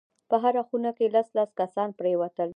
په 0.29 0.35
هره 0.43 0.61
خونه 0.67 0.91
کښې 0.97 1.07
لس 1.15 1.27
لس 1.37 1.49
کسان 1.59 1.89
پرېوتل. 1.99 2.49